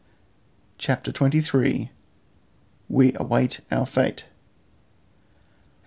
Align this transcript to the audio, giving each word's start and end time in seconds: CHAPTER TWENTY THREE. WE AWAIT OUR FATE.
CHAPTER 0.79 1.11
TWENTY 1.11 1.41
THREE. 1.41 1.91
WE 2.89 3.13
AWAIT 3.19 3.59
OUR 3.69 3.85
FATE. 3.85 4.25